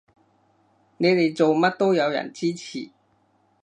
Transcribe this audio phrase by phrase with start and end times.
[0.97, 2.89] 你哋做乜都有人支持